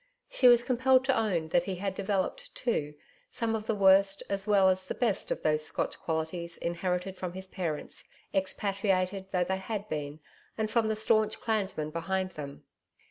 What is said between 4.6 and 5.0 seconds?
as the